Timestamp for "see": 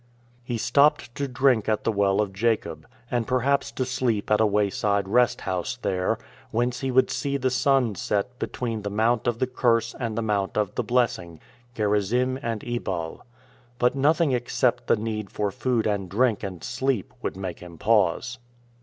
7.11-7.37